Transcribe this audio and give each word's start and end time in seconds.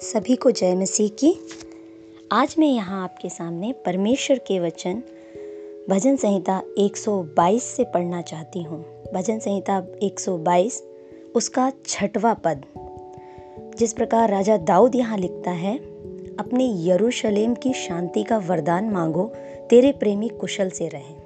सभी 0.00 0.36
को 0.36 0.50
जय 0.50 0.74
मसीह 0.74 1.08
की। 1.08 1.36
आज 2.32 2.54
मैं 2.58 2.68
यहाँ 2.68 3.04
आपके 3.04 3.28
सामने 3.28 3.72
परमेश्वर 3.72 4.38
के 4.38 4.60
वचन, 4.60 5.02
भजन 5.90 6.16
संहिता 6.16 6.62
122 6.78 7.62
से 7.62 7.84
पढ़ना 7.84 8.22
चाहती 8.22 8.62
हूँ। 8.62 9.04
भजन 9.14 9.38
संहिता 9.38 9.86
122 10.02 10.82
उसका 11.34 11.72
छठवा 11.86 12.34
पद। 12.34 12.64
जिस 13.78 13.92
प्रकार 13.92 14.30
राजा 14.30 14.56
दाऊद 14.56 14.96
यहाँ 14.96 15.18
लिखता 15.18 15.50
है, 15.50 15.78
अपने 16.36 16.88
यरूशलेम 16.88 17.54
की 17.54 17.72
शांति 17.72 18.22
का 18.22 18.38
वरदान 18.38 18.84
मांगो, 18.84 19.32
तेरे 19.70 19.92
प्रेमी 19.92 20.28
कुशल 20.28 20.70
से 20.70 20.88
रहें। 20.88 21.25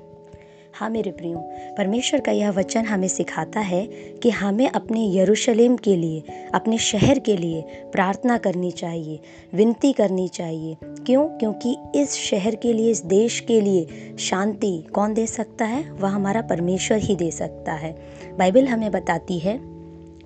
मेरे 0.88 1.10
प्रियो, 1.10 1.38
परमेश्वर 1.78 2.20
का 2.20 2.32
यह 2.32 2.50
वचन 2.50 2.84
हमें 2.84 3.08
सिखाता 3.08 3.60
है 3.60 3.86
कि 4.22 4.30
हमें 4.30 4.68
अपने 4.68 5.16
यरूशलेम 5.16 5.76
के 5.76 5.96
लिए, 5.96 6.22
अपने 6.54 6.78
शहर 6.78 7.18
के 7.18 7.36
लिए 7.36 7.62
प्रार्थना 7.92 8.38
करनी 8.38 8.70
चाहिए, 8.70 9.20
विनती 9.54 9.92
करनी 9.92 10.28
चाहिए। 10.28 10.76
क्यों? 10.84 11.28
क्योंकि 11.28 11.76
इस 11.94 12.14
शहर 12.14 12.54
के 12.54 12.72
लिए, 12.72 12.90
इस 12.90 13.04
देश 13.04 13.40
के 13.40 13.60
लिए 13.60 13.86
शांति 14.18 14.84
कौन 14.92 15.14
दे 15.14 15.26
सकता 15.26 15.64
है? 15.64 15.92
वह 15.92 16.08
हमारा 16.08 16.40
परमेश्वर 16.40 16.98
ही 16.98 17.16
दे 17.16 17.30
सकता 17.30 17.72
है। 17.72 18.02
बाइबल 18.38 18.66
हमें 18.66 18.90
बताती 18.90 19.38
है 19.38 19.60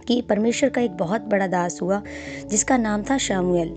कि 0.09 0.23
परमेश्वर 0.23 0.71
का 0.71 0.81
एक 0.81 0.91
बहुत 0.91 1.21
बड़ा 1.21 1.47
दास 1.47 1.83
हुआ, 1.83 2.03
जिसका 2.47 2.77
नाम 2.77 3.03
था 3.03 3.19
शामुएल। 3.19 3.77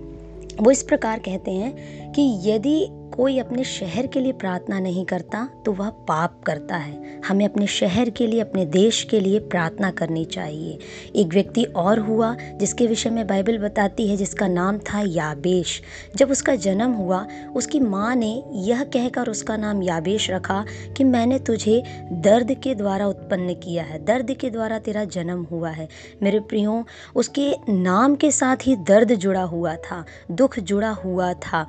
वो 0.60 0.70
इस 0.70 0.82
प्रकार 0.82 1.18
कहते 1.18 1.50
हैं 1.50 1.72
कि 2.12 2.40
यदि 2.44 2.88
कोई 3.18 3.38
अपने 3.38 3.64
शहर 3.64 4.06
के 4.06 4.20
लिए 4.20 4.32
प्रार्थना 4.32 4.80
नहीं 4.80 5.04
करता 5.04 5.48
तो 5.64 5.72
वह 5.72 5.88
पाप 5.90 6.42
करता 6.46 6.76
है। 6.76 7.20
हमें 7.28 7.44
अपने 7.44 7.66
शहर 7.66 8.10
के 8.10 8.26
लिए, 8.26 8.40
अपने 8.40 8.66
देश 8.66 9.02
के 9.04 9.20
लिए 9.20 9.38
प्रार्थना 9.38 9.90
करनी 9.90 10.24
चाहिए। 10.24 10.78
एक 11.16 11.26
व्यक्ति 11.26 11.64
और 11.64 11.98
हुआ, 11.98 12.34
जिसके 12.34 12.86
विषय 12.86 13.10
में 13.10 13.26
बाइबल 13.26 13.58
बताती 13.58 14.08
है, 14.08 14.16
जिसका 14.16 14.48
नाम 14.48 14.78
था 14.78 15.00
याबेश। 15.06 15.82
जब 16.16 16.30
उसका 16.30 16.54
जन्म 16.54 16.92
हुआ, 16.92 17.26
उसकी 17.56 17.80
माँ 17.80 18.14
ने 18.16 18.44
यह 18.52 18.84
कहकर 18.84 19.28
उसका 19.28 19.56
नाम 19.56 19.82
याबेश 19.82 20.30
रखा 20.30 20.64
कि 20.96 21.04
मैंने 21.04 21.38
तुझे 21.38 21.82
दर्द 22.12 22.54
के 22.54 22.74
द्वारा 22.74 23.06
उत्पन्न 23.06 23.54
किया 23.54 23.84
है। 23.84 24.04
दर्द 24.04 24.32
के 24.32 24.50
द्वारा 24.50 24.78
तेरा 24.78 25.04
जन्म 25.04 25.42
हुआ 25.42 25.70
है। 25.70 25.88
मेरे 26.22 26.40
प्रियो, 26.40 26.84
उसके 27.16 27.52
नाम 27.68 28.14
के 28.14 28.30
साथ 28.30 28.56
ही 28.62 28.76
दर्द 28.76 29.14
जुड़ा 29.14 29.42
हुआ 29.42 29.76
था, 29.76 30.04
दुख 30.30 30.58
जुड़ा 30.58 30.90
हुआ 30.90 31.32
था। 31.32 31.66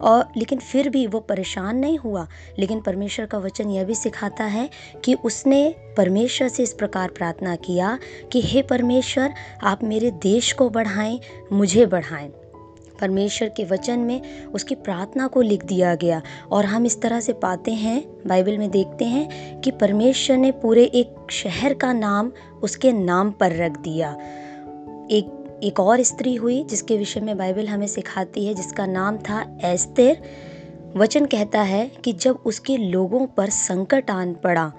और 0.00 0.28
लेकिन 0.36 0.58
फिर 0.58 0.88
भी 0.88 1.06
वो 1.06 1.20
परेशान 1.20 1.76
नहीं 1.76 1.98
हुआ। 1.98 2.28
लेकिन 2.58 2.80
परमेश्वर 2.80 3.26
का 3.26 3.38
वचन 3.38 3.70
यह 3.70 3.84
भी 3.84 3.94
सिखाता 3.94 4.44
है 4.44 4.70
कि 5.04 5.14
उसने 5.14 5.74
परमेश्वर 5.96 6.48
से 6.48 6.62
इस 6.62 6.72
प्रकार 6.72 7.08
प्रार्थना 7.08 7.56
किया 7.56 7.98
कि, 8.32 8.40
हे 8.44 8.62
परमेश्वर, 8.62 9.34
आप 9.64 9.84
मेरे 9.84 10.10
देश 10.10 10.52
को 10.52 10.70
बढ़ाएँ, 10.70 11.20
मुझे 11.52 11.86
बढ़ाएँ। 11.86 12.32
परमेश्वर 13.00 13.48
के 13.48 13.64
वचन 13.64 13.98
में 13.98 14.44
उसकी 14.46 14.74
प्रार्थना 14.74 15.26
को 15.26 15.40
लिख 15.40 15.64
दिया 15.64 15.94
गया। 15.94 16.22
और 16.50 16.64
हम 16.64 16.86
इस 16.86 17.02
तरह 17.02 17.20
से 17.20 17.32
पाते 17.32 17.72
हैं, 17.72 18.04
बाइबल 18.26 18.58
में 18.58 18.70
देखते 18.70 19.04
हैं 19.04 19.60
कि 19.60 19.70
परमेश्वर 19.70 20.36
ने 20.36 20.50
पूरे 20.50 20.84
एक 20.84 21.26
शहर 21.30 21.74
का 21.74 21.92
नाम 21.92 22.32
उसके 22.62 22.92
नाम 22.92 23.30
पर 23.30 23.56
रख 23.56 23.78
दिया। 23.78 24.16
एक 25.10 25.37
एक 25.62 25.80
और 25.80 26.02
स्त्री 26.02 26.34
हुई 26.34 26.64
जिसके 26.64 26.96
विषय 26.98 27.20
में 27.20 27.36
बाइबल 27.38 27.68
हमें 27.68 27.86
सिखाती 27.86 28.46
है, 28.46 28.54
जिसका 28.54 28.86
नाम 28.86 29.16
था 29.18 29.58
एस्तेर। 29.64 30.22
वचन 30.96 31.26
कहता 31.26 31.62
है 31.62 31.86
कि 32.04 32.12
जब 32.12 32.38
उसके 32.46 32.76
लोगों 32.76 33.26
पर 33.26 33.50
संकट 33.50 34.10
आन 34.10 34.34
पड़ा 34.34 34.72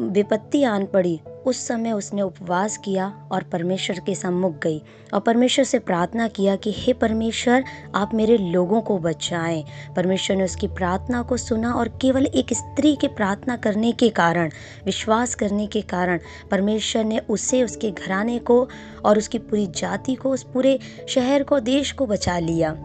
विपत्ति 0.00 0.62
आन 0.64 0.86
पड़ी 0.86 1.20
उस 1.46 1.68
समय 1.68 1.92
उसने 1.92 2.22
उपवास 2.22 2.76
किया 2.76 3.28
और 3.32 3.42
परमेश्वर 3.42 3.98
के 3.98 4.14
सम्मुख 4.14 4.62
गई 4.62 4.82
और 5.14 5.20
परमेश्वर 5.20 5.64
से 5.64 5.78
प्रार्थना 5.78 6.28
किया 6.28 6.56
कि, 6.56 6.72
हे 6.76 6.92
परमेश्वर, 6.92 7.64
आप 7.94 8.14
मेरे 8.14 8.38
लोगों 8.38 8.80
को 8.80 8.98
बचाएँ। 8.98 9.64
परमेश्वर 9.96 10.36
ने 10.36 10.44
उसकी 10.44 10.66
प्रार्थना 10.66 11.22
को 11.22 11.36
सुना 11.36 11.72
और 11.72 11.88
केवल 11.88 12.26
एक 12.26 12.46
स्त्री 12.52 12.96
के 12.96 13.08
प्रार्थना 13.08 13.56
करने 13.56 13.92
के 13.92 14.08
कारण, 14.08 14.50
विश्वास 14.84 15.34
करने 15.34 15.66
के 15.66 15.80
कारण, 15.80 16.18
परमेश्वर 16.50 17.04
ने 17.04 17.18
उसे, 17.18 17.62
उसके 17.62 17.90
घराने 17.90 18.38
को 18.38 18.68
और 19.04 19.18
उसकी 19.18 19.38
पूरी 19.38 19.66
जाति 19.66 20.14
को, 20.14 20.30
उस 20.30 20.42
पूरे 20.42 20.78
शहर 21.08 21.42
को, 21.42 21.60
देश 21.60 21.92
को 21.92 22.06
बचा 22.06 22.38
लिया। 22.38 22.76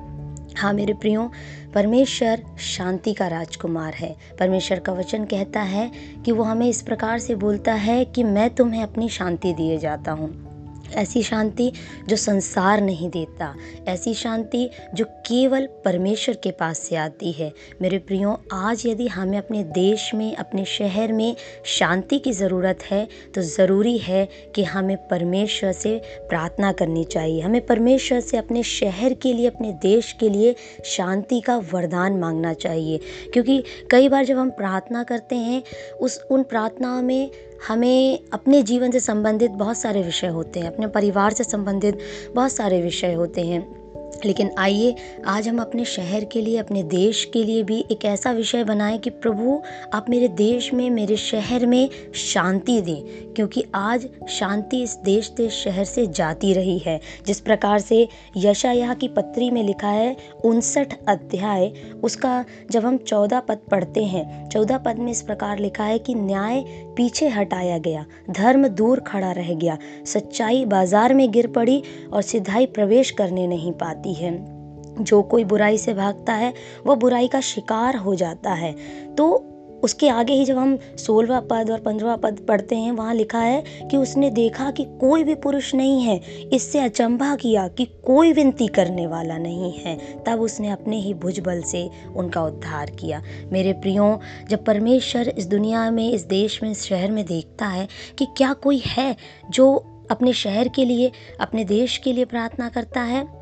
हाँ 0.57 0.73
मेरे 0.73 0.93
प्रियो 0.93 1.31
परमेश्वर 1.73 2.43
शांति 2.59 3.13
का 3.13 3.27
राजकुमार 3.27 3.93
है। 3.93 4.15
परमेश्वर 4.39 4.79
का 4.79 4.93
वचन 4.93 5.25
कहता 5.25 5.61
है 5.61 5.91
कि 6.25 6.31
वो 6.31 6.43
हमें 6.43 6.67
इस 6.67 6.81
प्रकार 6.81 7.19
से 7.19 7.35
बोलता 7.35 7.73
है 7.73 8.05
कि 8.05 8.23
मैं 8.23 8.49
तुम्हें 8.49 8.83
अपनी 8.83 9.09
शांति 9.09 9.53
दिए 9.53 9.77
जाता 9.77 10.11
हूँ। 10.11 10.48
ऐसी 10.95 11.23
शांति 11.23 11.71
जो 12.07 12.15
संसार 12.15 12.81
नहीं 12.81 13.09
देता, 13.09 13.55
ऐसी 13.87 14.13
शांति 14.13 14.69
जो 14.93 15.05
केवल 15.05 15.67
परमेश्वर 15.85 16.35
के 16.35 16.51
पास 16.51 16.79
से 16.79 16.95
आती 16.95 17.31
है। 17.31 17.51
मेरे 17.81 17.97
प्रियो, 17.97 18.41
आज 18.53 18.83
यदि 18.85 19.07
हमें 19.07 19.37
अपने 19.37 19.63
देश 19.63 20.13
में, 20.13 20.35
अपने 20.35 20.65
शहर 20.65 21.11
में 21.11 21.35
शांति 21.65 22.19
की 22.19 22.31
ज़रूरत 22.31 22.79
है 22.83 23.07
तो 23.35 23.41
ज़रूरी 23.41 23.97
है 23.97 24.27
कि 24.55 24.63
हमें 24.63 24.97
परमेश्वर 25.07 25.71
से 25.71 26.01
प्रार्थना 26.19 26.71
करनी 26.71 27.03
चाहिए। 27.03 27.41
हमें 27.41 27.65
परमेश्वर 27.65 28.19
से 28.19 28.37
अपने 28.37 28.63
शहर 28.63 29.13
के 29.13 29.33
लिए, 29.33 29.47
अपने 29.47 29.71
देश 29.81 30.11
के 30.19 30.29
लिए 30.29 30.55
शांति 30.85 31.39
का 31.41 31.57
वरदान 31.73 32.17
मांगना 32.19 32.53
चाहिए। 32.53 32.99
क्योंकि 33.33 33.63
कई 33.91 34.09
बार 34.09 34.25
जब 34.25 34.37
हम 34.37 34.49
प्रार्थना 34.49 35.03
करते 35.03 35.35
हैं, 35.35 35.63
उस, 36.01 36.21
उन 36.31 36.43
प्रार्थनाओं 36.43 37.01
में 37.01 37.29
हमें 37.67 38.19
अपने 38.33 38.63
जीवन 38.63 38.91
से 38.91 38.99
संबंधित 38.99 39.51
बहुत 39.51 39.77
सारे 39.77 40.03
विषय 40.03 40.27
होते 40.27 40.59
हैं, 40.59 40.73
अपने 40.73 40.87
परिवार 40.87 41.33
से 41.33 41.43
संबंधित 41.43 41.99
बहुत 42.35 42.51
सारे 42.51 42.81
विषय 42.81 43.13
होते 43.13 43.41
हैं। 43.41 43.78
लेकिन 44.25 44.51
आइए, 44.57 44.95
आज 45.25 45.47
हम 45.47 45.59
अपने 45.61 45.85
शहर 45.85 46.23
के 46.23 46.41
लिए, 46.41 46.57
अपने 46.57 46.83
देश 46.83 47.23
के 47.33 47.43
लिए 47.43 47.63
भी 47.63 47.85
एक 47.91 48.05
ऐसा 48.05 48.31
विषय 48.31 48.63
बनाएँ 48.63 48.97
कि 48.97 49.09
प्रभु, 49.09 49.61
आप 49.93 50.09
मेरे 50.09 50.27
देश 50.27 50.73
में, 50.73 50.89
मेरे 50.89 51.17
शहर 51.17 51.65
में 51.65 51.89
शांति 52.15 52.81
दें, 52.81 53.33
क्योंकि 53.33 53.63
आज 53.75 54.07
शांति 54.29 54.81
इस 54.83 54.97
देश 55.05 55.29
देश 55.29 55.53
शहर 55.53 55.83
से 55.83 56.07
जाती 56.07 56.53
रही 56.53 56.77
है। 56.77 56.99
जिस 57.27 57.39
प्रकार 57.39 57.79
से 57.79 58.07
यशायाह 58.37 58.93
की 58.93 59.07
पत्री 59.07 59.49
में 59.51 59.63
लिखा 59.63 59.87
है, 59.87 60.15
उनसठ 60.45 60.93
अध्याय, 61.07 61.71
उसका 62.03 62.45
जब 62.71 62.85
हम 62.85 62.97
चौदह 62.97 63.39
पद 63.39 63.59
पढ़ते 63.71 64.03
हैं, 64.03 64.49
चौदह 64.49 64.77
पद 64.77 64.99
में 64.99 65.11
इस 65.11 65.21
प्रकार 65.21 65.59
लिखा 65.59 65.83
है 65.83 65.99
कि 65.99 66.15
न्याय 66.15 66.63
पीछे 66.97 67.27
हटाया 67.27 67.77
गया, 67.77 68.05
धर्म 68.29 68.67
दूर 68.67 68.99
खड़ा 68.99 69.31
रह 69.31 69.53
गया, 69.53 69.77
सच्चाई 70.05 70.65
बाज़ार 70.65 71.13
में 71.13 71.31
गिर 71.31 71.47
पड़ी 71.47 71.81
और 72.13 72.21
सिधाई 72.21 72.65
प्रवेश 72.65 73.11
करने 73.11 73.47
नहीं 73.47 73.71
पाती। 73.71 74.08
है। 74.13 74.59
जो 75.03 75.21
कोई 75.21 75.43
बुराई 75.43 75.77
से 75.77 75.93
भागता 75.93 76.33
है, 76.33 76.53
वह 76.85 76.95
बुराई 76.95 77.27
का 77.27 77.41
शिकार 77.41 77.95
हो 77.95 78.15
जाता 78.15 78.53
है। 78.53 78.75
तो 79.15 79.45
उसके 79.83 80.09
आगे 80.09 80.33
ही 80.33 80.45
जब 80.45 80.57
हम 80.57 80.79
सोलवा 80.97 81.39
पद 81.39 81.71
और 81.71 81.79
पंद्रवा 81.79 82.15
पद 82.15 82.39
पढ़ते 82.47 82.75
हैं, 82.75 82.91
वहाँ 82.91 83.13
लिखा 83.13 83.39
है 83.39 83.63
कि 83.91 83.97
उसने 83.97 84.29
देखा 84.29 84.71
कि 84.71 84.83
कोई 84.83 85.23
भी 85.23 85.35
पुरुष 85.35 85.75
नहीं 85.75 86.01
है। 86.01 86.21
इससे 86.53 86.79
अचंभा 86.79 87.35
किया 87.35 87.67
कि 87.67 87.85
कोई 87.85 88.33
विनती 88.33 88.67
करने 88.67 89.07
वाला 89.07 89.37
नहीं 89.37 89.73
है। 89.73 90.23
तब 90.25 90.41
उसने 90.41 90.69
अपने 90.69 90.97
ही 90.97 91.13
भुजबल 91.13 91.61
से 91.61 91.89
उनका 92.15 92.43
उद्धार 92.43 92.89
किया। 92.89 93.23
मेरे 93.51 93.73
प्रियो, 93.73 94.19
जब 94.49 94.65
परमेश्वर 94.65 95.29
इस 95.29 95.45
दुनिया 95.45 95.91
में, 95.91 96.11
इस 96.11 96.25
देश 96.25 96.63
में, 96.63 96.71
इस 96.71 96.85
शहर 96.85 97.11
में 97.11 97.25
देखता 97.25 97.65
है 97.65 97.87
कि 98.17 98.25
क्या 98.37 98.53
कोई 98.53 98.81
है 98.85 99.15
जो 99.49 99.85
अपने 100.11 100.33
शहर 100.33 100.67
के 100.67 100.85
लिए, 100.85 101.11
अपने 101.39 101.63
देश 101.63 101.97
के 101.97 102.13
लिए 102.13 102.25
प्रार्थना 102.25 102.69
करता 102.69 103.01
है 103.01 103.38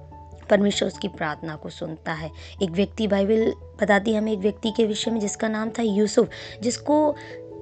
परमेश्वर 0.49 0.87
उसकी 0.87 1.07
प्रार्थना 1.07 1.55
को 1.55 1.69
सुनता 1.69 2.13
है। 2.13 2.31
एक 2.63 2.69
व्यक्ति 2.71 3.07
बाइबल 3.07 3.51
बताती 3.81 4.11
है 4.11 4.17
हमें 4.17 4.31
एक 4.31 4.39
व्यक्ति 4.39 4.71
के 4.77 4.85
विषय 4.85 5.11
में 5.11 5.19
जिसका 5.19 5.47
नाम 5.47 5.69
था 5.69 5.83
यूसुफ, 5.83 6.29
जिसको 6.61 7.15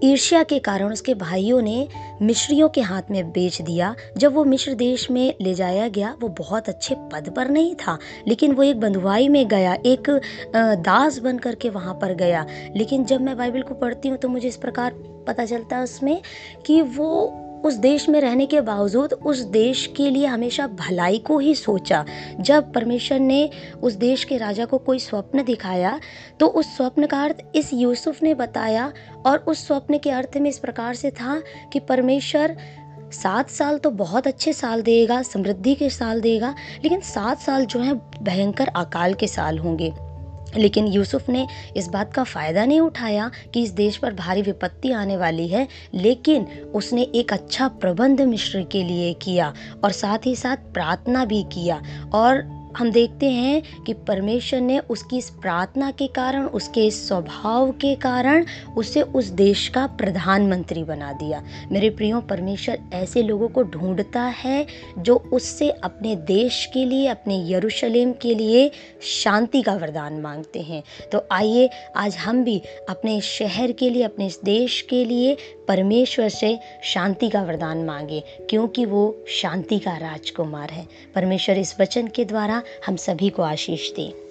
ईर्ष्या 0.04 0.42
के 0.44 0.58
कारण 0.60 0.92
उसके 0.94 1.14
भाइयों 1.14 1.62
ने 1.62 1.88
मिश्रियों 2.22 2.68
के 2.70 2.82
हाथ 2.82 3.12
में 3.12 3.32
बेच 3.32 3.62
दिया। 3.62 3.94
जब 4.18 4.34
वो 4.34 4.44
मिश्र 4.44 4.74
देश 4.74 5.10
में 5.12 5.34
ले 5.42 5.54
जाया 5.54 5.88
गया, 5.88 6.16
वो 6.22 6.28
बहुत 6.30 6.70
अच्छे 6.70 6.96
पद 7.14 7.32
पर 7.36 7.50
नहीं 7.50 7.74
था, 7.76 7.98
लेकिन 8.28 8.52
वो 8.52 8.64
एक 8.64 8.80
बंधुआई 8.80 9.28
में 9.30 9.48
गया, 9.48 9.74
एक 9.86 10.10
दास 10.56 11.20
बन 11.20 11.38
करके 11.38 11.70
वहाँ 11.70 11.94
पर 11.94 12.14
गया। 12.14 12.46
लेकिन 12.76 13.06
जब 13.06 13.22
मैं 13.22 13.38
बाइबल 13.38 13.62
को 13.62 13.74
पढ़ती 13.76 14.10
हूँ 14.10 14.18
तो 14.18 14.30
मुझे 14.30 14.48
इस 14.48 14.58
प्रकार 14.58 14.94
पता 15.28 15.46
चलता 15.46 15.78
है 15.78 15.84
उसमें 15.84 16.22
कि 16.66 16.82
वो 16.82 17.42
उस 17.66 17.74
देश 17.76 18.08
में 18.10 18.20
रहने 18.22 18.46
के 18.46 18.62
बावजूद 18.62 19.14
उस 19.14 19.40
देश 19.52 19.86
के 19.98 20.10
लिए 20.10 20.26
हमेशा 20.26 20.68
भलाई 20.68 21.18
को 21.18 21.38
ही 21.40 21.56
सोचा। 21.56 22.04
जब 22.40 22.72
परमेश्वर 22.74 23.20
ने 23.20 23.50
उस 23.84 23.94
देश 23.94 24.24
के 24.24 24.38
राजा 24.38 24.66
को 24.66 24.78
कोई 24.78 25.00
स्वप्न 25.00 25.44
दिखाया 25.44 26.00
तो 26.40 26.48
उस 26.48 26.76
स्वप्न 26.78 27.06
का 27.06 27.24
अर्थ 27.24 27.44
इस 27.56 27.74
यूसुफ 27.74 28.24
ने 28.24 28.34
बताया 28.34 28.92
और 29.26 29.38
उस 29.38 29.66
स्वप्न 29.68 29.98
के 29.98 30.10
अर्थ 30.10 30.38
में 30.38 30.50
इस 30.50 30.60
प्रकार 30.60 30.96
से 30.96 31.12
था 31.12 31.42
कि 31.74 31.80
परमेश्वर 31.80 32.58
सात 33.14 33.50
साल 33.50 33.78
तो 33.78 33.90
बहुत 33.92 34.28
अच्छे 34.28 34.54
साल 34.54 34.82
देगा, 34.82 35.22
समृद्धि 35.22 35.76
के 35.76 35.90
साल 35.90 36.22
देगा, 36.22 36.54
लेकिन 36.84 37.02
सात 37.02 37.40
साल 37.40 37.66
जो 37.66 37.80
है 37.80 37.94
भयंकर 38.24 38.68
अकाल 38.68 39.14
के 39.14 39.28
साल 39.28 39.58
होंगे। 39.58 39.92
लेकिन 40.58 40.88
यूसुफ 40.88 41.30
ने 41.30 41.48
इस 41.78 41.88
बात 41.88 42.14
का 42.14 42.24
फ़ायदा 42.24 42.66
नहीं 42.66 42.80
उठाया 42.80 43.32
कि 43.54 43.64
इस 43.64 43.70
देश 43.70 43.98
पर 43.98 44.14
भारी 44.14 44.42
विपत्ति 44.42 44.92
आने 44.92 45.18
वाली 45.18 45.48
है, 45.48 45.68
लेकिन 45.94 46.48
उसने 46.76 47.02
एक 47.16 47.34
अच्छा 47.34 47.68
प्रबंध 47.68 48.22
मिश्र 48.22 48.64
के 48.72 48.84
लिए 48.84 49.14
किया 49.14 49.54
और 49.84 49.92
साथ 49.92 50.26
ही 50.26 50.36
साथ 50.36 50.58
प्रार्थना 50.74 51.26
भी 51.26 51.44
किया। 51.44 51.82
और 52.14 52.55
हम 52.78 52.92
देखते 52.92 53.30
हैं 53.30 53.84
कि 53.84 53.94
परमेश्वर 53.94 54.62
ने 54.62 54.80
उसकी 54.80 55.18
इस 55.18 55.30
प्रार्थना 55.30 55.92
के 55.92 56.08
कारण, 56.08 56.46
उसके 56.46 56.86
इस 56.86 57.08
स्वभाव 57.08 57.72
के 57.72 57.96
कारण, 57.96 58.46
उसे 58.78 59.02
उस 59.02 59.26
देश 59.26 59.68
का 59.68 59.86
प्रधानमंत्री 59.88 60.84
बना 60.84 61.12
दिया। 61.14 61.44
मेरे 61.72 61.90
प्रियो, 61.90 62.20
परमेश्वर 62.22 62.80
ऐसे 62.94 63.24
लोगों 63.24 63.48
को 63.48 63.64
ढूंढता 63.64 64.22
है 64.22 64.66
जो 65.00 65.16
उससे 65.34 65.70
अपने 65.70 66.16
देश 66.16 66.66
के 66.74 66.86
लिए, 66.86 67.08
अपने 67.08 67.52
यरूशलेम 67.52 68.12
के 68.12 68.36
लिए 68.36 68.72
शांति 69.02 69.62
का 69.62 69.74
वरदान 69.74 70.22
मांगते 70.22 70.62
हैं। 70.62 70.84
तो 71.12 71.26
आइए, 71.32 71.70
आज 71.96 72.18
हम 72.18 72.44
भी 72.44 72.62
अपने 72.90 73.20
शहर 73.22 73.72
के 73.72 73.90
लिए, 73.90 74.04
अपने 74.04 74.28
इस 74.28 74.40
देश 74.46 74.82
के 74.82 75.04
लिए 75.06 75.38
परमेश्वर 75.68 76.30
से 76.30 76.58
शांति 76.84 77.30
का 77.30 77.44
वरदान 77.44 77.84
मांगे, 77.86 78.24
क्योंकि 78.50 78.86
वो 78.86 79.26
शांति 79.28 79.80
का 79.80 79.98
राजकुमार 79.98 80.70
है। 80.70 80.88
परमेश्वर 81.16 81.58
इस 81.58 81.76
वचन 81.80 82.08
के 82.08 82.26
द्वारा 82.26 82.62
हम 82.86 82.96
सभी 82.96 83.30
को 83.30 83.44
आशीष 83.44 83.92
दे। 83.94 84.25